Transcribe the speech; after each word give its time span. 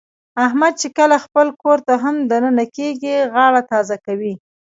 احمد 0.45 0.73
چې 0.81 0.87
کله 0.97 1.15
خپل 1.25 1.47
کورته 1.63 1.93
هم 2.03 2.15
د 2.29 2.31
ننه 2.43 2.65
کېږي، 2.75 3.15
غاړه 3.33 3.61
تازه 3.71 3.95
کوي. 4.05 4.33